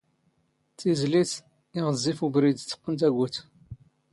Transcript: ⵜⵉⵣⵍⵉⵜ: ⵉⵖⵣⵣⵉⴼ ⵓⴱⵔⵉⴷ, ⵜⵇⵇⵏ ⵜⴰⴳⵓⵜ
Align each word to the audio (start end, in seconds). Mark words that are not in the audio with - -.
ⵜⵉⵣⵍⵉⵜ: 0.77 1.31
ⵉⵖⵣⵣⵉⴼ 1.79 2.19
ⵓⴱⵔⵉⴷ, 2.27 2.59
ⵜⵇⵇⵏ 2.69 2.93
ⵜⴰⴳⵓⵜ 2.99 3.35